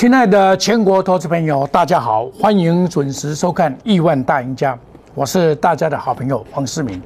[0.00, 4.74] 亲爱的全国投资朋友，大家好，欢迎准时收看《亿万大赢家》，
[5.14, 7.02] 我是大家的好朋友黄世明。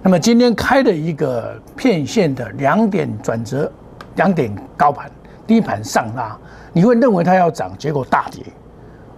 [0.00, 3.68] 那么今天开了一个片线的两点转折，
[4.14, 5.10] 两点高盘，
[5.44, 6.38] 低盘上拉，
[6.72, 8.44] 你会认为它要涨，结果大跌。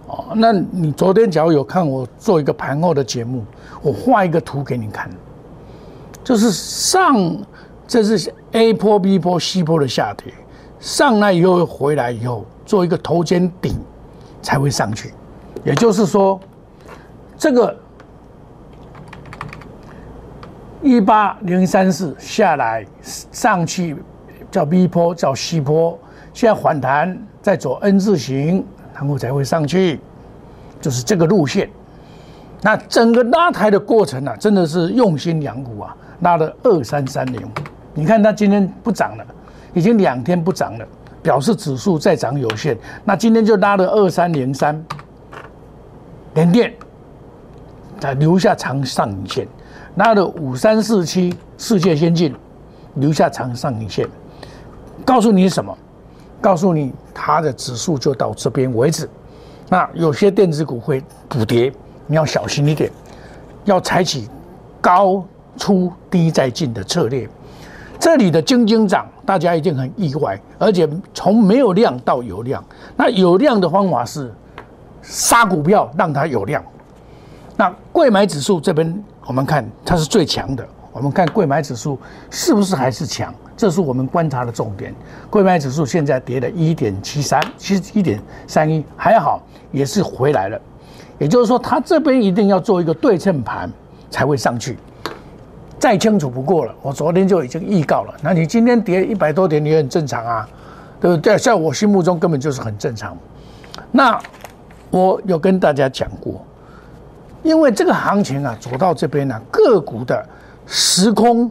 [0.07, 3.45] 哦，那你昨天假如有看我做一个盘后的节目，
[3.83, 5.07] 我画一个图给你看，
[6.23, 7.15] 就是上
[7.87, 10.33] 这是 A 波、B 波、C 波的下跌，
[10.79, 12.45] 上来以后回来以后。
[12.69, 13.75] 做一个头肩顶
[14.43, 15.11] 才会上去，
[15.63, 16.39] 也就是说，
[17.35, 17.75] 这个
[20.79, 23.97] 一八零三四下来上去
[24.51, 25.97] 叫 B 坡叫 C 坡，
[26.31, 29.99] 现在反弹再走 N 字形，然后才会上去，
[30.79, 31.67] 就是这个路线。
[32.61, 37.41] 那整个拉抬的过程呢，真的是用心良苦啊，拉了二三三零，
[37.95, 39.25] 你看它今天不涨了，
[39.73, 40.87] 已经两天不涨了。
[41.21, 44.81] 表示指数再涨有限，那今天就拉了二三零三，
[46.33, 46.73] 连电，
[47.99, 49.45] 它留下长上影线，
[49.95, 52.33] 拉了五三四七世界先进，
[52.95, 54.07] 留下长上影线，
[55.03, 55.77] 告诉你什么？
[56.39, 59.07] 告诉你它的指数就到这边为止。
[59.67, 61.69] 那有些电子股会补跌，
[62.07, 62.89] 你要小心一点，
[63.65, 64.25] 要采取
[64.79, 65.21] 高
[65.57, 67.29] 出低再进的策略。
[67.99, 72.63] 这里的晶晶涨，大家一定很意外，而且从没有量到有量。
[72.95, 74.33] 那有量的方法是
[75.01, 76.63] 杀股票，让它有量。
[77.57, 80.65] 那贵买指数这边，我们看它是最强的。
[80.93, 83.33] 我们看贵买指数是不是还是强？
[83.55, 84.95] 这是我们观察的重点。
[85.29, 90.59] 贵买指数现在跌了一点七三，其实一点三一还好，也是回来了。
[91.17, 93.69] 也就是说，它这边一定要做一个对称盘
[94.09, 94.77] 才会上去。
[95.79, 98.13] 再清楚不过了，我昨天就已经预告了。
[98.21, 100.47] 那你今天跌一百多点，你也很正常啊，
[100.99, 101.37] 对不对？
[101.37, 103.17] 在我心目中根本就是很正常。
[103.89, 104.19] 那
[104.91, 106.41] 我有跟大家讲过，
[107.43, 110.23] 因为这个行情啊，走到这边呢，个股的
[110.65, 111.49] 时空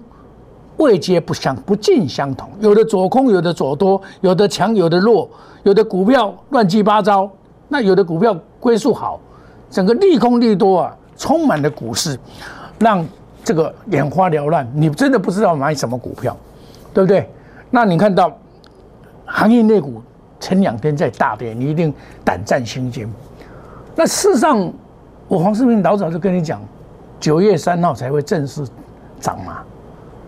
[0.77, 5.27] 位阶不相不尽相同，有的左空，有的左多，有的强，有的弱，
[5.63, 7.31] 有的股票乱七八糟，
[7.67, 9.19] 那有的股票归宿好，
[9.71, 12.19] 整个利空利多啊，充满了股市，
[12.79, 13.03] 让。
[13.45, 16.37] 这个眼花缭乱，你真的不知道买什么股票，
[16.93, 17.29] 对不对？
[17.71, 18.37] 那你看到
[19.27, 20.03] 行业内股
[20.41, 21.93] 前两天在大跌，你一定
[22.25, 23.11] 胆战心惊。
[23.95, 24.73] 那事实上，
[25.27, 26.61] 我黄世明老早就跟你讲，
[27.19, 28.67] 九月三号才会正式
[29.21, 29.59] 涨嘛。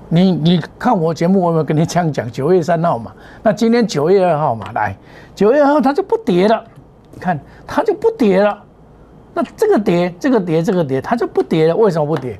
[0.08, 2.30] 你你看我节目，我有没有跟你这样讲？
[2.32, 3.12] 九月三号嘛，
[3.42, 4.96] 那今天九月二号嘛，来
[5.34, 6.64] 九月二号它就不跌了，
[7.12, 8.60] 你看它就不跌了。
[9.32, 11.76] 那这个跌，这个跌，这个跌，它就不跌了。
[11.76, 12.38] 为什么不跌？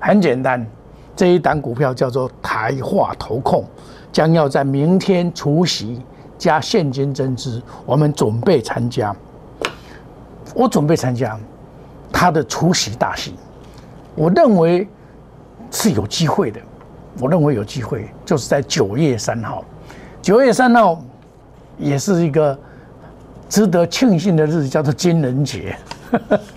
[0.00, 0.66] 很简单，
[1.14, 3.64] 这一档股票叫做台化投控，
[4.10, 6.00] 将要在明天除息
[6.38, 9.14] 加现金增资，我们准备参加。
[10.54, 11.38] 我准备参加
[12.12, 13.34] 它的除息大戏，
[14.16, 14.88] 我认为
[15.70, 16.60] 是有机会的。
[17.18, 19.62] 我认为有机会，就是在九月三号。
[20.22, 21.00] 九月三号
[21.76, 22.58] 也是一个
[23.48, 25.76] 值得庆幸的日子，叫做金人节。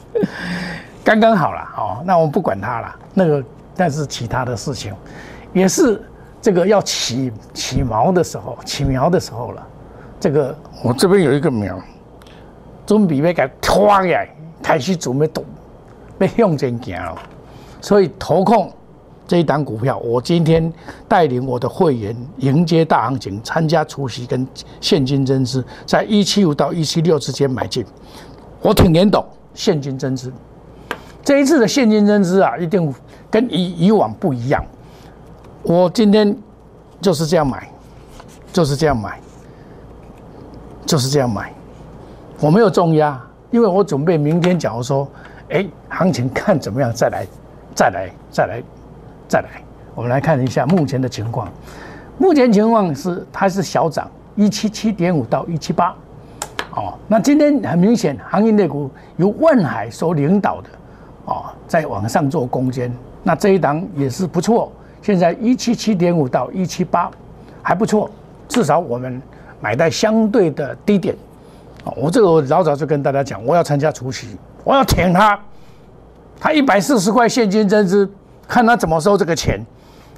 [1.04, 1.62] 刚刚好了，
[2.06, 2.96] 那我们不管它了。
[3.14, 3.44] 那个，
[3.76, 4.94] 但是其他的事情，
[5.52, 6.02] 也是
[6.42, 9.68] 这个要起起毛的时候，起苗的时候了。
[10.20, 11.78] 这个我这边有一个苗，
[12.86, 14.30] 准备要给拖起来，
[14.62, 15.44] 开始准备动，
[16.20, 17.18] 要向前行了。
[17.82, 18.72] 所以投控
[19.28, 20.72] 这一档股票，我今天
[21.08, 24.48] 带领我的会员迎接大行情，参加除夕跟
[24.80, 27.86] 现金增资，在一七五到一七六之间买进。
[28.62, 30.32] 我挺年懂现金增资。
[31.24, 32.94] 这一次的现金增资啊，一定
[33.32, 34.64] 跟以以往不一样。
[35.64, 36.36] 我今天
[37.00, 37.70] 就是这样买，
[38.52, 39.18] 就是这样买，
[40.86, 41.54] 就是这样买。
[42.42, 43.18] 我没有重压，
[43.52, 45.08] 因为我准备明天，假如说，
[45.50, 47.26] 哎，行情看怎么样，再来，
[47.74, 48.62] 再来，再来，
[49.30, 49.50] 再来。
[49.96, 51.48] 我们来看一下目前的情况。
[52.18, 55.96] 目前情况是它是小涨，一七七点五到一七八。
[56.76, 60.68] 哦，那今天很明显，行业类股由万海所领导的。
[61.26, 62.94] 哦，在往上做攻坚，
[63.24, 64.72] 那这一档也是不错。
[65.02, 67.10] 现在一七七点五到一七八，
[67.62, 68.10] 还不错，
[68.48, 69.22] 至少我们
[69.60, 71.16] 买在相对的低点。
[71.86, 75.40] 啊，我这个我老早就跟大家讲，我要参加除夕，我要舔他，
[76.40, 78.10] 他一百四十块现金增资，
[78.48, 79.60] 看他怎么收这个钱，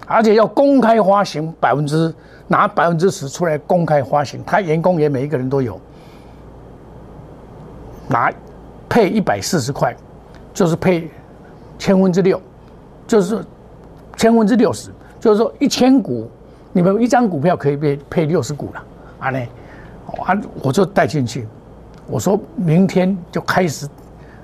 [0.06, 2.14] 而且要公开发行百分之
[2.48, 5.80] 拿百分之十出来公开发行，他员工也每一个人都有，
[8.08, 8.32] 拿
[8.88, 9.96] 配一百四十块。
[10.56, 11.08] 就是配
[11.78, 12.42] 千分之六，
[13.06, 13.46] 就是
[14.16, 16.28] 千分之六十，就是说一千股，
[16.72, 18.84] 你们一张股票可以配配六十股了，
[19.20, 19.40] 啊呢，
[20.26, 21.46] 啊我就带进去，
[22.08, 23.86] 我说明天就开始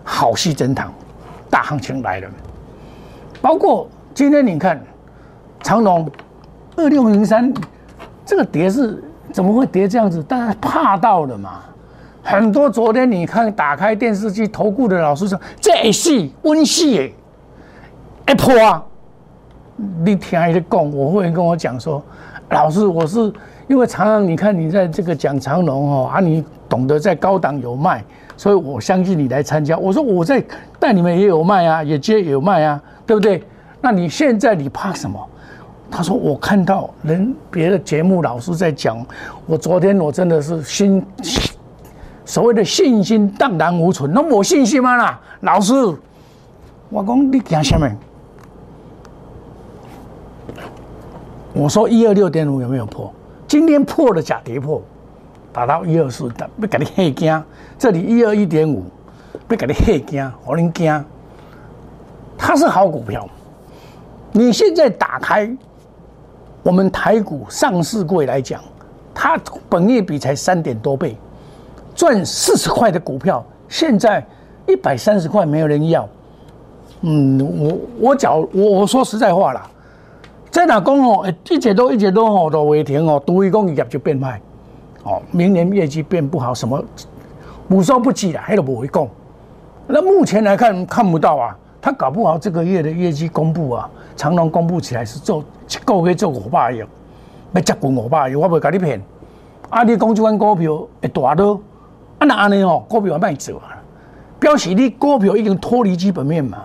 [0.04, 0.94] 好戏登场，
[1.50, 2.30] 大行情来了。
[3.42, 4.84] 包括今天你看
[5.64, 6.12] 长隆
[6.76, 7.54] 二六零三
[8.26, 10.22] 这个跌是怎么会跌这样子？
[10.24, 11.64] 大家怕到了嘛？
[12.24, 17.14] 很多昨天你看打开电视机投顾的老师说这是温戏耶，
[18.28, 18.84] 一破啊！
[20.04, 22.02] 你听他讲，我会跟我讲说，
[22.50, 23.34] 老师我是
[23.68, 28.04] 因为常常你看你在这个讲长隆哦啊，你懂得在高档有卖，
[28.38, 29.76] 所以我相信你来参加。
[29.76, 30.44] 我说我在
[30.80, 33.44] 带你们也有卖啊，也接也有卖啊，对不对？
[33.82, 35.20] 那你现在你怕什么？
[35.90, 39.04] 他说我看到人别的节目老师在讲，
[39.48, 41.04] 我昨天我真的是心。
[42.26, 44.96] 所谓的信心荡然无存，那我信心吗？
[44.96, 45.74] 啦，老师，
[46.90, 47.90] 我讲你讲什么？
[51.54, 53.12] 我说一二六点五有没有破？
[53.48, 54.82] 今天破了假跌破，
[55.52, 57.44] 打到一二四，不给你吓惊。
[57.78, 58.86] 这里一二一点五，
[59.48, 61.06] 不给你吓惊，我恁惊。
[62.38, 63.28] 它是好股票，
[64.32, 65.54] 你现在打开
[66.64, 68.62] 我们台股上市柜来讲，
[69.14, 71.18] 它本业比才三点多倍。
[71.96, 74.26] 赚四十块的股票，现在
[74.68, 76.08] 一百三十块没有人要。
[77.02, 79.70] 嗯，我我讲我我说实在话啦，
[80.52, 84.40] 在哪讲哦，一直都一直都吼都未停哦，独一工业就变卖，
[85.04, 86.84] 哦，明年业绩变不好，什么
[87.70, 89.08] 无收不济了，还都不会讲。
[89.88, 96.84] 那目前来看看不到啊，他搞不好这个月的业绩公布啊，长隆公布起来是做一个月做五百亿，
[97.54, 99.02] 要接近五百亿，我不会跟你骗。
[99.70, 101.60] 啊，你讲这款股票会大多？
[102.22, 103.74] 啊，那安尼哦，股票卖走啊，
[104.40, 106.60] 表示你股票已经脱离基本面嘛，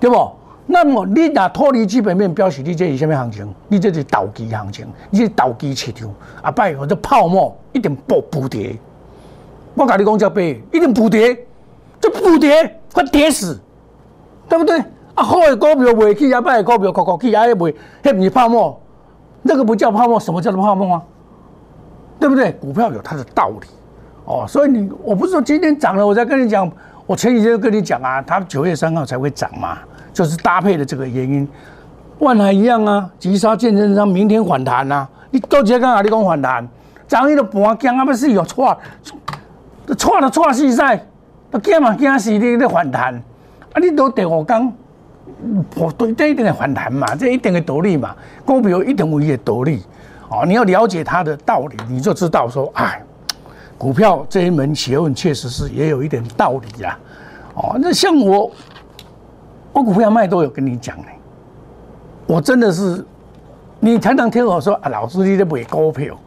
[0.00, 0.32] 对不？
[0.64, 3.54] 那么你若脱离基本面，表示你这是什么行情？
[3.68, 6.08] 你这是投机行情，你是投机市场。
[6.40, 8.74] 啊，拜或者泡沫一定不补跌。
[9.74, 11.46] 我跟你讲，叫背一定补跌，
[12.00, 13.60] 这补跌快跌死，
[14.48, 14.78] 对不对？
[15.14, 18.80] 啊，好的股票未起，啊，拜的股票哭哭起，啊，未，那不是泡沫，
[19.42, 21.02] 那个不叫泡沫，什么叫做泡沫啊？
[22.18, 22.50] 对不对？
[22.52, 23.68] 股票有它的道理。
[24.26, 26.68] 哦，所以你我不是说今天涨了，我再跟你讲，
[27.06, 29.78] 我前几天就跟你讲啊，它九月三号才会涨嘛，
[30.12, 31.48] 就是搭配的这个原因。
[32.18, 36.68] 万海一样啊，急杀见证上明天反弹啊，你到底干哪里讲反弹？
[37.06, 38.76] 涨一个盘惊啊，不是有错，
[39.96, 41.00] 错了错死赛，
[41.62, 43.14] 惊嘛惊死你的反弹，
[43.72, 44.72] 啊，你都第五讲，
[45.76, 48.12] 我对这一定的反弹嘛，这一定的道理嘛，
[48.44, 49.84] 股票一定会有道理。
[50.28, 53.00] 哦，你要了解它的道理，你就知道说，哎。
[53.78, 56.98] 股票这一门学问确实是也有一点道理呀，
[57.54, 58.50] 哦，那像我，
[59.72, 61.04] 我股票卖都有跟你讲呢，
[62.26, 63.04] 我真的是，
[63.78, 66.18] 你常常听我说啊，老师你在买股票，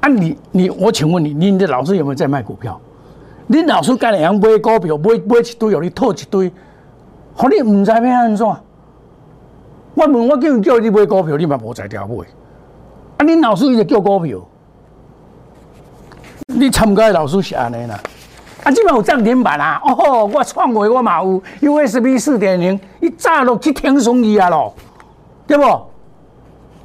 [0.00, 2.80] 啊你你我请问你，你的老师有没有在卖股票？
[3.48, 6.52] 你老师干样买股票，买买一堆，有你套一堆，
[7.34, 8.46] 好你唔知咩安怎？
[8.46, 12.24] 我问我叫你叫你买股票，你嘛无在调买，
[13.16, 14.38] 啊你老师伊就叫股票。
[16.54, 17.98] 你参加的老师是安尼啦，
[18.62, 24.72] 啊，即摆有涨停板啊，哦，我创维我嘛有 USB 四点零，伊早落去天上去啊咯，
[25.44, 25.64] 对不？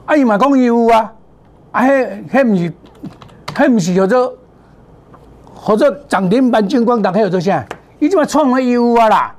[0.07, 1.13] 啊，伊嘛讲伊有啊，
[1.71, 2.73] 啊，迄迄毋是，
[3.53, 4.33] 迄毋是叫做，
[5.53, 7.63] 或者涨停板金光大迄叫做啥？
[7.99, 9.35] 伊即摆创维伊有啊啦，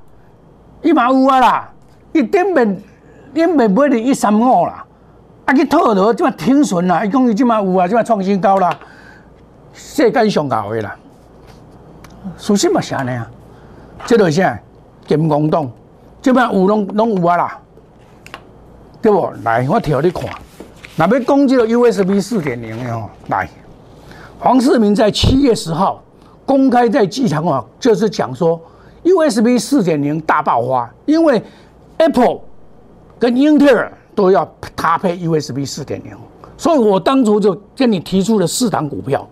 [0.82, 1.68] 伊嘛有啊啦，
[2.12, 2.80] 伊顶面
[3.34, 4.84] 顶面买的一三五啦，
[5.46, 8.72] 啊去套落即摆停损啦，伊讲伊即摆有啊，即摆创新高啦。
[9.72, 10.96] 世界上高的啦，
[12.36, 13.28] 属实嘛是安尼啊，
[14.06, 14.58] 这个啥
[15.06, 15.70] 金光洞，
[16.20, 17.58] 这边有拢拢有啊啦，
[19.00, 19.28] 对不？
[19.42, 20.28] 来，我调你看，
[20.96, 23.08] 那边攻击了 USB 四点零的哦。
[23.28, 23.48] 来，
[24.38, 26.02] 黄世明在七月十号
[26.44, 28.60] 公开在机场啊，就是讲说
[29.02, 31.42] USB 四点零大爆发，因为
[31.98, 32.40] Apple
[33.18, 34.44] 跟英特尔都要
[34.76, 36.16] 搭配 USB 四点零，
[36.56, 39.26] 所以我当初就跟你提出了四档股票。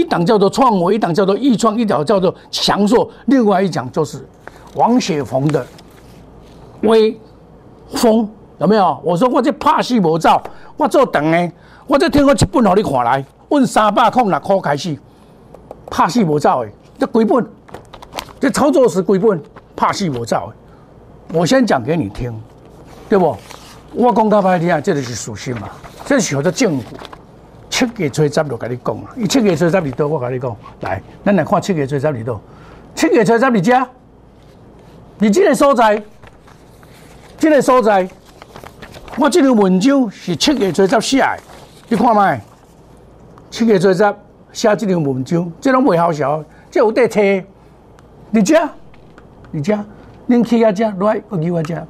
[0.00, 4.26] 一档叫做创维，一档叫做易创，一档叫做强硕，另外一讲就是
[4.74, 5.64] 王雪红的
[6.82, 7.14] 微
[7.94, 8.26] 风，
[8.58, 8.98] 有没有？
[9.04, 10.40] 我说我这怕戏无走，
[10.78, 11.52] 我做长的，
[11.86, 14.98] 我这听我一本，让你看来，问三百空六块开始，
[15.90, 17.46] 怕戏无走的，这几本，
[18.40, 19.38] 这操作是几本，
[19.76, 21.38] 怕戏无走的。
[21.38, 22.34] 我先讲给你听，
[23.06, 23.36] 对不？
[23.92, 25.68] 我讲到白听啊，这就是属性嘛，
[26.06, 26.96] 这是叫做正股。
[27.80, 32.38] 七月初十就跟你讲啊，伊七月初十二多，我跟你讲，来，咱来看七月初十二多。
[32.94, 33.88] 七月初十二家，
[35.18, 36.02] 你这个所在，
[37.38, 38.06] 这个所在，
[39.16, 41.38] 我这张文章是七月初十写的，
[41.88, 42.38] 你看麦，
[43.50, 44.14] 七月初十
[44.52, 47.42] 写这张文章，这种未好笑，这有得车，
[48.30, 48.68] 你家，
[49.50, 49.82] 你家，
[50.28, 51.82] 恁去啊家来，我去我家。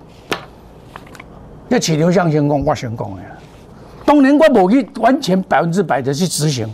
[1.68, 3.23] 这市场上成功，我成功的。
[4.11, 6.67] 当然我无去完全百分之百的去执行，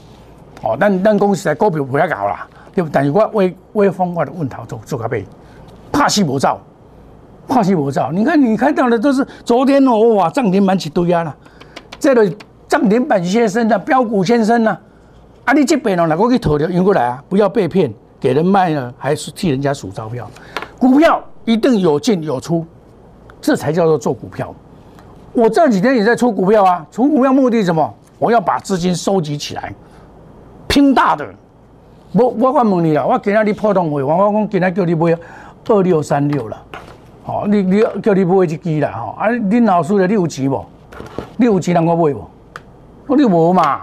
[0.62, 2.88] 哦，咱咱公司在股票不要搞啦，对不？
[2.90, 5.23] 但是我微微风我的问头做做个背，
[5.93, 6.59] 怕死无造，
[7.47, 8.11] 怕死无造。
[8.11, 11.37] 你看你看到的都是昨天哦，哇，涨停板一堆啊啦，
[12.00, 12.26] 这个
[12.66, 14.78] 涨停板先生的标股先生呢？
[15.45, 16.71] 啊，你这边哦，哪个去投的？
[16.71, 17.23] 运过来啊！
[17.28, 20.26] 不要被骗，给人卖呢，还是替人家数钞票？
[20.78, 22.64] 股票一定有进有出，
[23.43, 24.55] 这才叫做做股票。
[25.37, 27.95] 我这几天也在出股票啊，出股票目的什么？
[28.19, 29.71] 我要把资金收集起来，
[30.66, 31.26] 拼大的。
[32.12, 35.14] 我我我问你了，我今日你破动会，我我讲今天叫你买
[35.69, 36.57] 二六三六了，
[37.23, 40.64] 好，你你叫你买一支啦，吼，啊，恁老师咧，你有钱无？
[41.37, 42.25] 你有钱让我买无？
[43.07, 43.83] 我你无嘛？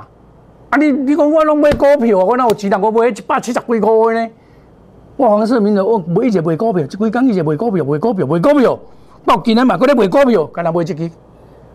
[0.71, 0.77] 啊！
[0.79, 2.71] 你你讲我拢买股票，我哪有钱？
[2.81, 3.79] 我买一百七十几块
[4.15, 4.29] 呢？
[5.17, 8.79] 我黄世明就我买一只买股票，一几工一只买股票，买股票，买股票。
[9.23, 11.11] 到今天嘛，搁咧买股票，干那买一支？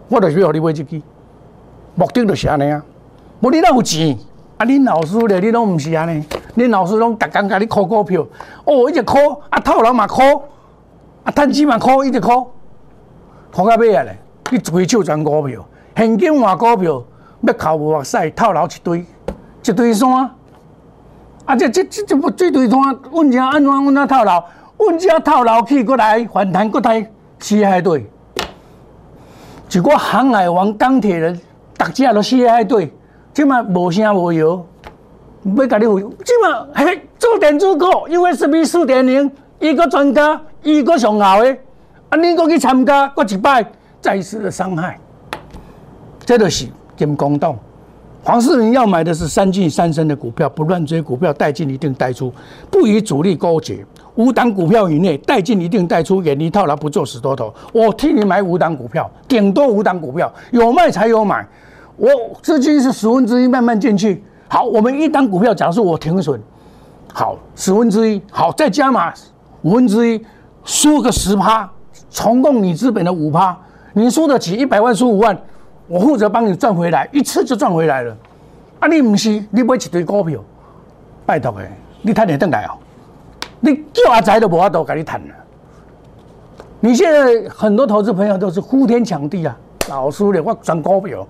[0.09, 1.03] 我就是要你买一支，
[1.95, 2.83] 目的就是安尼啊！
[3.41, 4.17] 无你哪有钱？
[4.57, 4.67] 啊！
[4.67, 6.25] 恁老师咧，你拢毋是安尼？
[6.57, 8.27] 恁老师拢逐工甲你考股票，
[8.65, 9.19] 哦，一直考，
[9.51, 10.23] 啊，套牢嘛考，
[11.25, 12.49] 啊，趁钱嘛考，一直考，
[13.53, 14.19] 考到尾啊咧，
[14.51, 15.65] 你规手全股票，
[15.97, 17.05] 现金换股票。
[17.43, 19.07] 要靠无目屎套牢一堆
[19.63, 20.29] 一堆山，
[21.45, 21.55] 啊！
[21.55, 22.81] 这这这这不这堆山，
[23.13, 24.45] 阮家安怎阮怎套牢？
[24.77, 28.11] 阮家套牢去，过来反弹，搁来死海队。
[29.71, 31.39] 一个航海王、钢铁人，
[31.77, 32.91] 大家都死海队，
[33.35, 34.65] 即嘛无声无摇，
[35.45, 36.01] 要甲你回。
[36.01, 41.57] 即嘛嘿，做电子股 USB 四点零，一个专家，一个上好的，
[42.09, 42.17] 啊！
[42.17, 43.65] 你过去参加，过一摆，
[44.01, 44.99] 再次的伤害，
[46.25, 46.67] 这就是。
[46.97, 47.55] 金公道，
[48.25, 52.33] 黄世明要买的是三进三升的股票，不乱追股票，带进一定带出，
[52.71, 53.87] 不与主力勾结，
[54.19, 57.55] 五档股票以内带进一定带出，远离套牢，不做死多头。
[57.73, 61.47] 我替你买五档股票，顶多五档股票，有卖才有买。
[61.97, 62.11] 我
[62.43, 64.21] 资金是十分之一，慢慢进去。
[64.49, 66.41] 好，我们一档股票，假设我停损，
[67.13, 69.15] 好，十分之一，好，再加码
[69.63, 70.21] 五分之一，
[70.65, 71.71] 输个十趴，
[72.11, 73.57] 重共你资本的五趴，
[73.93, 75.39] 你输得起一百万，输五万。
[75.87, 78.17] 我负责帮你赚回来，一次就赚回来了。
[78.81, 80.41] 啊，你唔是你买一堆股票，
[81.25, 81.71] 拜托诶，
[82.03, 82.75] 你赚得回来哦？
[83.61, 85.35] 你叫阿仔都无法度跟你谈了。
[86.81, 89.57] 你现在很多投资朋友都是呼天抢地啊，
[89.89, 91.27] 老师咧，我赚股票，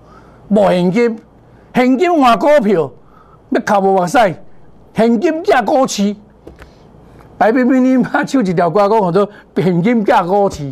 [0.49, 1.19] 无现金，
[1.75, 2.91] 现金换股票，
[3.51, 4.19] 要靠无话使，
[4.93, 6.15] 现金价股市，
[7.39, 10.71] 白冰冰你妈唱一条歌，讲叫做现金价股市，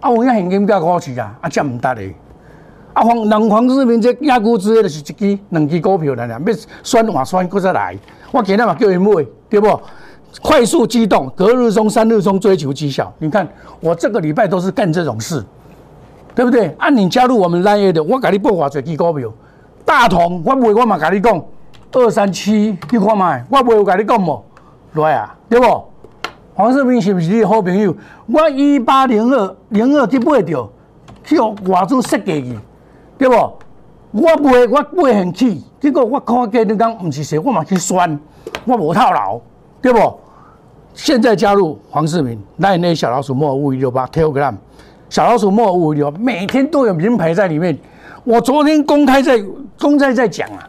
[0.00, 2.14] 啊，有影现金价股市啊，啊，这唔得咧。
[2.94, 6.52] 啊，黄人黄志明这亚股之类的是一支两支股票来了，要
[6.82, 7.94] 选换选，搁再来。
[8.32, 9.68] 我今日嘛叫伊买，对不？
[10.40, 13.12] 快速机动，隔日冲、三日冲，追求绩效。
[13.18, 13.46] 你看
[13.80, 15.44] 我这个礼拜都是干这种事，
[16.34, 16.74] 对不对？
[16.78, 19.32] 按你加入我们蓝业的，我给你报偌侪支股票。
[19.84, 21.42] 大同，我卖我嘛跟你讲，
[21.92, 24.44] 二三七，你看卖，我卖有跟你讲无？
[24.94, 25.84] 来啊，对不？
[26.54, 27.94] 黄世明是不是你的好朋友？
[28.26, 30.70] 我一八零二零二去买着，
[31.24, 32.58] 去外资设计去。
[33.16, 33.34] 对不？
[34.12, 38.18] 我卖我卖很起，结果我看见你讲不是说，我嘛去选，
[38.64, 39.40] 我无套牢，
[39.82, 39.98] 对不？
[40.94, 44.54] 现在加入黄世明，那那小老鼠莫五一六八 Telegram，
[45.08, 47.78] 小老鼠莫五一六八，每天都有名牌在里面。
[48.24, 49.42] 我昨天公开在
[49.78, 50.68] 公开在讲啊，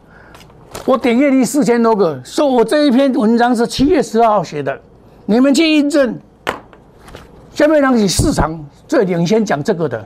[0.86, 4.80] 我点阅率四千多个，说我这一篇文章是七月十二号写的，
[5.26, 6.18] 你们去印证。
[7.54, 8.58] 下面讲起市场
[8.88, 10.06] 最领先讲这个的，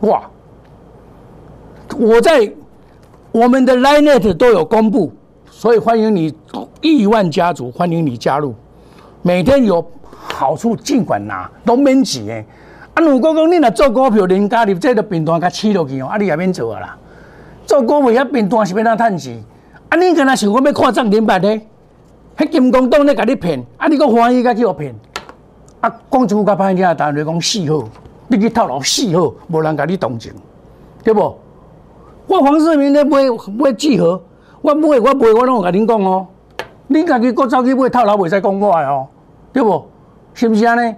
[0.00, 0.22] 哇！
[1.98, 2.50] 我在
[3.30, 5.12] 我们的 Linenet 都有公布，
[5.50, 6.32] 所以欢迎你
[6.80, 8.54] 亿万家族，欢迎你加入。
[9.22, 12.44] 每天有好处尽管拿，都免钱诶。
[12.94, 16.98] 啊，如果讲你若做股票，人家入这个平台甲起落去哦，啊，你也免做啊啦。
[17.66, 19.42] 做股票遐平台是要哪趁钱？
[19.88, 21.60] 啊，你敢若想讲要看涨停板呢？
[22.36, 24.94] 迄金光党咧甲你骗，啊，你个欢喜甲去互骗？
[25.80, 27.88] 啊，讲一句较歹听，但是讲四号，
[28.28, 30.32] 你去套牢四号，无人甲你同情，
[31.04, 31.38] 对不？
[32.26, 33.18] 我黄世明咧买
[33.58, 34.22] 买聚合，
[34.60, 36.26] 我买我买我拢有甲恁讲哦。
[36.86, 39.06] 你家己搁走去买套牢，袂使讲我诶哦，
[39.52, 39.88] 对不？
[40.34, 40.94] 是毋是安尼？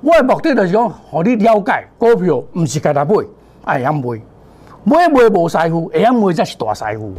[0.00, 4.20] 我诶目的就是讲，互你了解股票，毋是家己买，会晓买，
[4.84, 7.14] 买买无师傅，会晓买才是大师傅。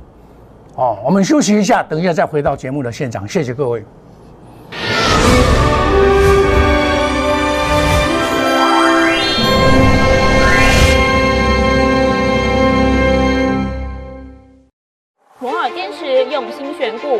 [0.75, 3.27] 哦，我们休息一下，等一下再回到节目的现场。
[3.27, 3.85] 谢谢各位。
[16.00, 17.19] 持用心选股，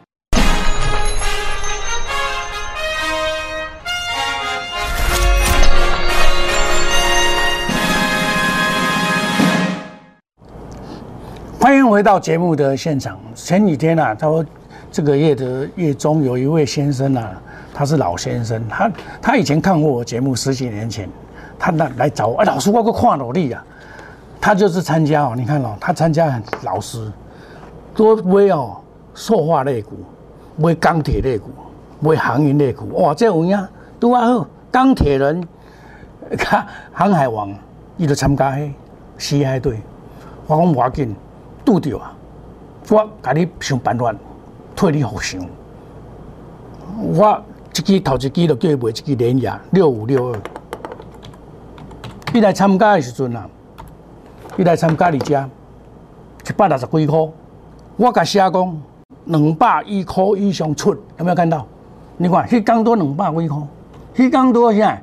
[11.91, 13.19] 回到节目的现场。
[13.35, 14.45] 前几天啊，他说
[14.89, 17.33] 这个月的月中有一位先生啊，
[17.73, 18.89] 他是老先生，他
[19.21, 21.09] 他以前看过我节目十几年前，
[21.59, 23.61] 他来来找我，哎，老师我个跨努力啊，
[24.39, 27.11] 他就是参加哦，你看哦，他参加老师
[27.93, 28.77] 多买哦，
[29.13, 29.97] 塑化类股，
[30.55, 31.49] 买钢铁类股，
[31.99, 33.67] 买航运类股，哇，这有影
[33.99, 35.45] 都啊好，钢铁人，
[36.37, 37.53] 看航海王，
[37.97, 38.71] 伊就参加迄
[39.17, 39.81] C I 队，
[40.47, 41.13] 我讲无要紧。
[41.65, 42.13] 拄着啊！
[42.89, 44.13] 我甲你想办法
[44.75, 45.39] 替你后伤。
[46.99, 47.41] 我
[47.73, 50.39] 一支头一支就叫伊卖一支连亚六五六二。
[52.33, 53.47] 伊来参加的时阵啊，
[54.57, 55.49] 伊来参加伫遮
[56.49, 57.33] 一百六十几箍。
[57.97, 58.81] 我甲写讲
[59.25, 61.65] 两百一箍以上出，有没有看到？
[62.17, 63.67] 你看，迄工多两百几箍，
[64.15, 65.01] 迄工多啥？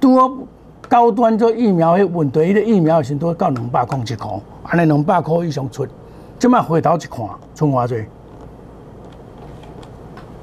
[0.00, 0.46] 拄
[0.88, 4.42] 高端做疫苗迄问题，迄个疫苗时都到两百块一箍。
[4.64, 5.86] 安尼两百块以上出，
[6.38, 8.04] 即摆回头一看，剩偌济？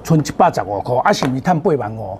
[0.03, 2.19] 剩一百十五块，啊，是毋是趁八万五？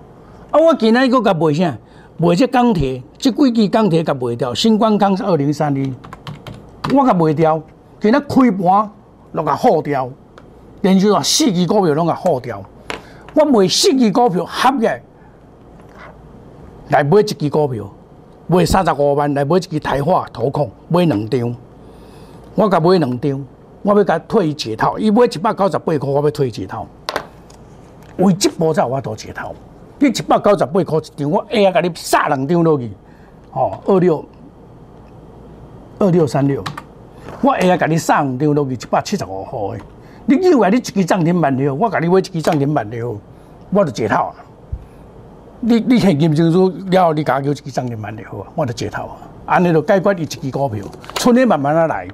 [0.50, 1.78] 啊，我今仔佫甲卖啥？
[2.18, 4.54] 卖这钢铁，这几支钢铁甲卖掉。
[4.54, 5.92] 新光钢是二零三二，
[6.94, 7.60] 我甲卖掉。
[8.00, 8.90] 今仔开盘，
[9.32, 10.08] 拢甲耗掉。
[10.82, 12.62] 连续话四支股票拢甲耗掉。
[13.34, 14.86] 我卖四支股票合起
[16.88, 17.90] 来买一支股票，
[18.46, 21.56] 卖三十五万来买一支台化投控，买两张。
[22.54, 23.46] 我甲买两张，
[23.82, 24.98] 我要甲退伊解套。
[24.98, 26.86] 伊买一百九十八块，我要退伊解套。
[28.18, 29.54] 为这步才有法度解套。
[29.98, 32.90] 你一百九十八块一张，我下下甲你杀两张落去。
[33.52, 34.24] 哦，二六
[35.98, 36.62] 二六三六，
[37.40, 39.84] 我下下甲你杀两张落去，一百七十五块的。
[40.26, 43.16] 你以为你一支涨停板了，我甲你买一支涨停板了，
[43.70, 44.34] 我就解套啊。
[45.60, 49.16] 你你现金清楚了，你加叫一支涨停板就好啊，我就解套啊。
[49.46, 50.84] 安尼就解决你一支股票，
[51.14, 52.06] 春天慢慢啊来。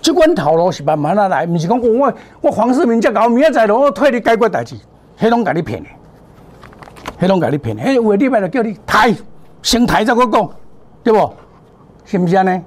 [0.00, 4.76] 即款套路是慢慢啊来，毋是讲我我黄世明遮搞，明仔载我替你解决代志，
[5.18, 5.88] 迄拢甲你骗的，
[7.20, 7.82] 迄拢甲你骗的。
[7.82, 9.14] 迄话礼拜就叫你抬，
[9.62, 10.50] 先抬再个讲，
[11.02, 11.32] 对不？
[12.04, 12.62] 是毋是安尼？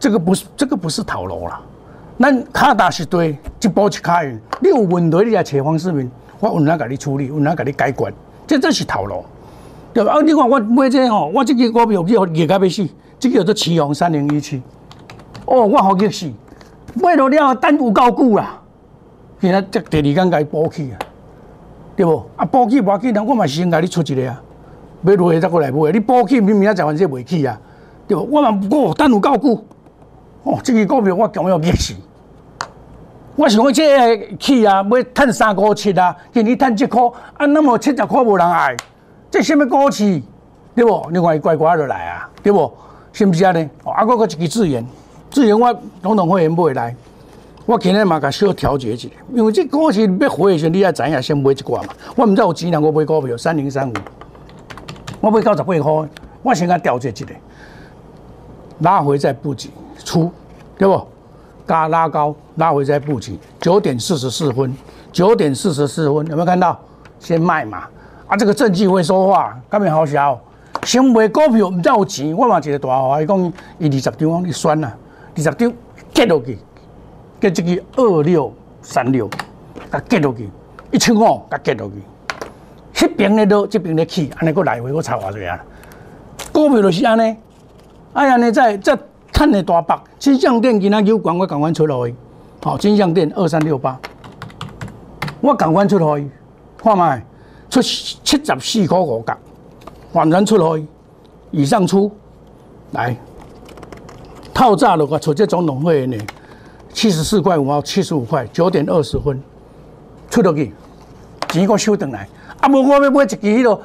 [0.00, 1.60] 这个不是这个不是套路啦。
[2.18, 4.40] 咱卡大是对，一步一卡运。
[4.60, 8.12] 你有问题你来找黄世明，我有哪甲你处理，有哪甲你解决，
[8.46, 9.24] 这这是套路，
[9.92, 10.14] 对吧？
[10.14, 12.88] 啊，你看我买这吼，我这个股票叫热甲要死，
[13.20, 14.60] 这个叫做奇宏三零一七，
[15.44, 16.32] 哦，我好热死。
[16.94, 18.60] 买落了等有够久啦，
[19.40, 20.98] 现在这第二天甲伊补起啊，
[21.96, 22.24] 对无？
[22.36, 24.42] 啊补起无要紧，我嘛先甲你出一个啊，
[25.00, 25.90] 买落去再过来买。
[25.90, 27.58] 你补起明明仔载反正袂起啊，
[28.06, 28.22] 对无？
[28.30, 29.64] 我嘛过等有够久，
[30.42, 31.94] 哦，这个股票我强要热死。
[33.36, 37.00] 我想讲这个起啊，要趁三块七啊，今年趁一块，
[37.38, 38.76] 啊那么七十块无人爱，
[39.30, 40.20] 这什么股市？
[40.74, 41.08] 对无？
[41.10, 42.70] 另外乖乖落来啊，对无？
[43.12, 43.68] 是毋是安尼？
[43.84, 44.86] 哦，啊，我个一支资源。
[45.32, 46.94] 之前我总统会员买来，
[47.64, 51.88] 我今日嘛甲小调节一下，因为这股市要回的时候，你也知影先买一寡嘛。
[52.14, 53.92] 我毋知有钱人我买股票三零三五，
[55.22, 56.08] 我买九十八块，
[56.42, 57.26] 我先甲调节一下，
[58.80, 59.70] 拉回再布局
[60.04, 60.30] 出，
[60.76, 61.00] 对不？
[61.66, 63.38] 加拉高，拉回再布局。
[63.58, 64.76] 九点四十四分，
[65.12, 66.78] 九点四十四分有没有看到？
[67.18, 67.84] 先卖嘛。
[68.26, 70.38] 啊，这个证据会说话，干面好笑。
[70.82, 74.94] 先买股票毋知有钱，我嘛一个大话，伊讲伊二十张，你算啦。
[75.34, 75.72] 二十张
[76.12, 76.58] 结落去，
[77.40, 79.28] 结这个二六三六，
[79.90, 80.48] 甲结落去，
[80.90, 85.58] 一千五甲结落去，迄边咧落，这边咧起，安尼个来回我查偌济啊？
[86.52, 87.36] 股票就是安尼，
[88.12, 88.98] 哎呀，尼再再
[89.32, 92.14] 趁个大白，金相店今仔有管我赶快出去，
[92.62, 93.98] 好，金相店二三六八，
[95.40, 96.30] 我赶快出去，
[96.78, 97.24] 看卖。
[97.70, 99.34] 出七十四块五角，
[100.12, 100.86] 完全出去，
[101.50, 102.12] 以上出。
[102.90, 103.16] 来。
[104.54, 106.16] 套炸的话，出这总统会员呢，
[106.92, 109.42] 七十四块五毛，七十五块，九点二十分
[110.30, 110.72] 出落去，
[111.48, 112.28] 钱我收回来。
[112.60, 113.80] 啊，无我要买一支迄落，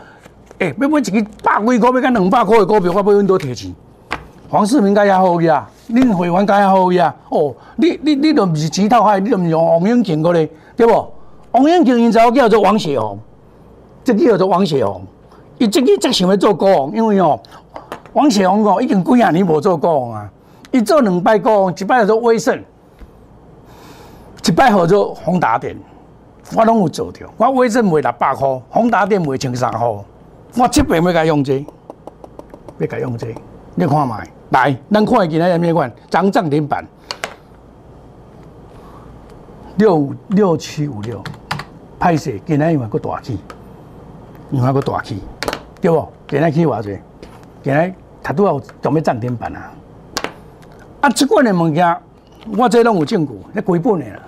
[0.60, 3.74] 诶，要买一支百几块，要甲两百块的股票，我要阮多提钱。
[4.50, 7.14] 黄世明该也好去啊，恁会员该也好去啊。
[7.30, 11.06] 哦，你你你都毋是钱套海，你都毋是用王永庆过咧，对不？
[11.52, 13.18] 王永庆因查某叫做王雪红，
[14.04, 15.02] 这叫做王雪红。
[15.58, 17.40] 伊即个则想要做股王，因为哦，
[18.14, 20.30] 王雪红哦已经几啊年无做股王啊。
[20.72, 22.62] 伊做两摆股王，一摆叫做威盛，
[24.46, 25.76] 一摆叫做宏达电，
[26.56, 27.26] 我拢有做着。
[27.38, 30.04] 我威盛卖六百箍，宏达电卖千三箍，
[30.58, 31.66] 我七百要甲用这，
[32.80, 33.28] 要甲用这，
[33.76, 34.28] 你看卖。
[34.50, 35.92] 来，咱看今仔日咩款？
[36.10, 36.86] 涨涨停板，
[39.78, 41.22] 六六七五六，
[42.00, 43.38] 歹势今仔因为个大起，
[44.52, 45.22] 因为个大起，
[45.82, 46.08] 对不？
[46.28, 46.98] 今仔起偌济？
[47.64, 49.72] 今仔他都要准备涨停板啊！
[51.08, 51.98] 啊，即款的物件，
[52.58, 54.20] 我这拢有证据，咧归本的啦。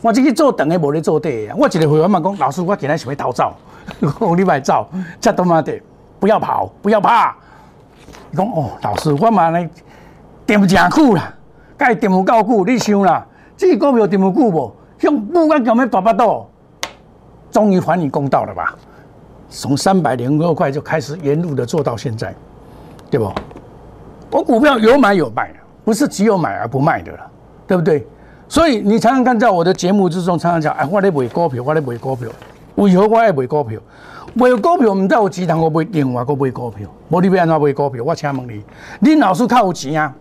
[0.00, 1.54] 我即去做长的，无咧做短的。
[1.54, 3.52] 我一个会员嘛讲，老师，我今仔想要逃走，
[4.00, 4.88] 讲你莫走，
[5.20, 5.78] 这他妈的，
[6.18, 7.36] 不要跑，不要怕。
[8.32, 9.68] 伊讲哦，老师，我嘛咧
[10.46, 11.34] 掂真久啦，
[11.76, 14.74] 该点有够久，你想啦，这股票点有久无？
[14.98, 16.46] 向不管有没大巴肚，
[17.50, 18.74] 终于还你公道了吧？
[19.50, 22.34] 从三百零二块就开始沿路的做到现在，
[23.10, 23.30] 对不？
[24.30, 25.52] 我股票有买有卖，
[25.84, 27.18] 不是只有买而不卖的了，
[27.66, 28.06] 对不对？
[28.48, 32.28] 所以你常常看在我的节目之中，常常讲，哎，我咧卖股票，我咧卖股票，
[32.74, 33.80] 为何我爱卖股票？
[34.34, 36.88] 卖股票唔得有钱，通我买另外个卖股票。
[37.08, 38.02] 无你要安怎卖股票？
[38.04, 38.62] 我请问你，
[39.02, 40.12] 恁老师较有钱啊？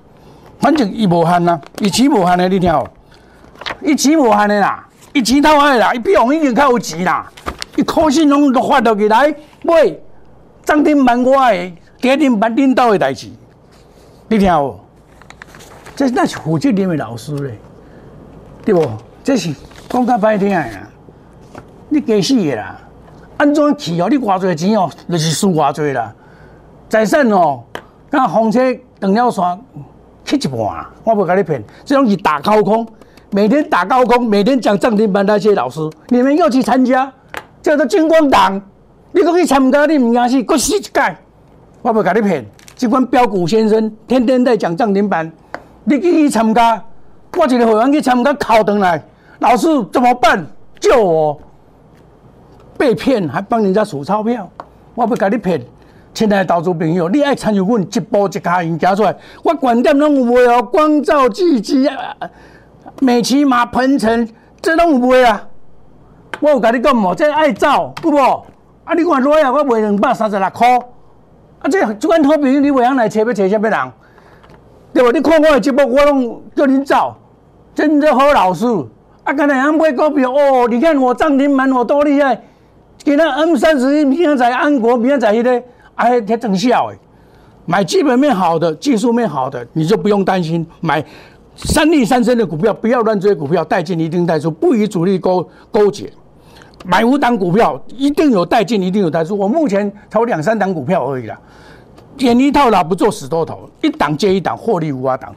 [0.60, 2.88] 反正伊无限啊，伊钱无限的，你听哦。
[3.82, 7.32] 伊钱无限的啦，伊钱透爱啦，伊比王一定较有钱啦。
[7.76, 9.74] 伊可信拢都发到起来买
[10.65, 13.28] 涨停板我的，跌停板领导的代志。
[14.28, 14.80] 你听哦，
[16.01, 17.59] 这那是负责任的老师嘞，
[18.65, 18.83] 对不？
[19.23, 19.53] 这是
[19.87, 20.89] 讲较歹听的啦，
[21.89, 22.75] 你假死的啦。
[23.37, 24.07] 安怎去哦？
[24.09, 26.11] 你偌侪钱哦，就是输偌侪啦。
[26.89, 27.61] 财产哦，
[28.09, 28.59] 甲风车
[28.99, 29.43] 断了线，
[30.25, 30.59] 去一半。
[31.03, 32.87] 我不甲你骗，这种是打高空，
[33.29, 37.13] 每天打高空，每天讲涨停板那些老师，你们要去参加，
[37.61, 38.59] 叫做金光党。
[39.11, 41.15] 你讲去参加，你唔惊死，搁死一届。
[41.83, 42.43] 我不甲你骗，
[42.75, 45.31] 这款标股先生天天在讲涨停板，
[45.83, 46.83] 你去参加，
[47.37, 49.03] 我一个会员去参加，考回来，
[49.39, 50.45] 老师怎么办？
[50.79, 51.39] 救我！
[52.77, 54.49] 被骗还帮人家数钞票，
[54.95, 55.61] 我不跟你骗。
[56.13, 61.97] 亲爱的投资朋友，你爱参与阮一步一卡印加出来，我观点拢有卖哦，光照聚集啊，
[62.99, 64.27] 美骑马喷尘，
[64.61, 65.47] 这拢有卖啊。
[66.39, 68.45] 我有跟你讲无，这爱走，有无？
[68.83, 70.67] 啊，你看落啊，我卖两百三十六块。
[70.77, 73.79] 啊，这这款好朋友，你为啥来找要找什么人？
[74.93, 75.10] 对吧？
[75.13, 77.15] 你看我的节目，我拢叫恁走，
[77.73, 78.65] 真的好老师。
[79.23, 82.41] 啊，刚才人买股票哦，你看我涨停板我多厉害。
[82.97, 85.51] 今仔 M 三十一，明天在安国，明天在迄个，
[85.95, 86.97] 哎，还增效诶。
[87.65, 90.65] 买基本面好的、技术面好的，你就不用担心。
[90.82, 91.04] 买
[91.56, 96.12] 三利三升的股票，不要乱追股票，带进一定带出，不与主力勾勾结。
[96.84, 99.38] 买五档股票，一定有带进，一定有带出。
[99.38, 101.39] 我目前投两三档股票而已啦，
[102.17, 105.34] 演一套啦，不做死多头，一档接一档，获利无法挡。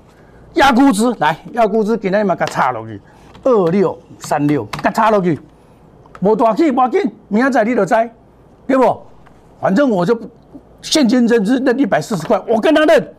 [0.55, 3.01] 压估值来，压估值，今天嘛，给插落去，
[3.43, 5.41] 二六三六，给插落去。
[6.21, 7.95] 无大起，无紧，明仔载你就知，
[8.67, 9.03] 对不？
[9.61, 10.19] 反正我就
[10.83, 13.15] 现金增资认一百四十块，我跟他认。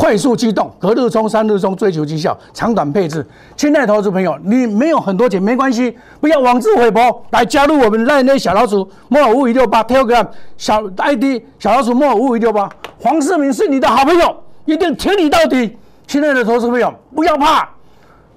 [0.00, 3.24] 快速机动，隔日冲，三日冲，追求绩效，长短配置。
[3.54, 12.66] 亲爱的投资朋友，你没有很多钱没关系，不要妄自菲薄，来加入我们赖内小老鼠莫尔五五六八 Telegram 小 ID 小老鼠莫尔五五六八。
[12.98, 14.34] 黄世明是你的好朋友，
[14.64, 15.76] 一定挺你到底。
[16.06, 17.68] 亲爱的投资朋友，不要怕，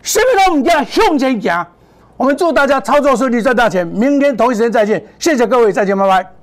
[0.02, 1.66] 什么都唔惊，向前行。
[2.18, 3.88] 我们祝大家操作顺利，赚大钱！
[3.88, 6.43] 明天同一时间再见，谢谢各位，再见，拜拜。